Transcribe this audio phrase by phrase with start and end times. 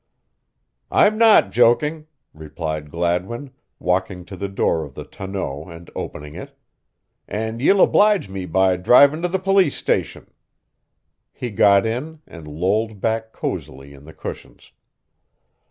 [0.89, 6.57] "I'm not jokin'," replied Gladwin, walking to the door of the tonneau and opening it,
[7.27, 10.25] "and ye'll oblige me by drivin' to the police station."
[11.31, 14.71] He got in and lolled back cozily in the cushions.